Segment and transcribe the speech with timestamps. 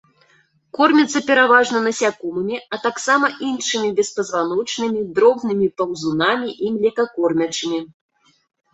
[0.77, 7.79] Корміцца пераважна насякомымі, а таксама іншымі беспазваночнымі, дробнымі паўзунамі і млекакормячымі.